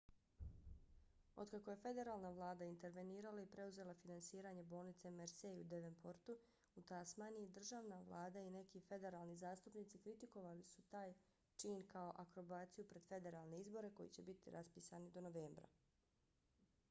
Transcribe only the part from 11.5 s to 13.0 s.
čin kao akrobaciju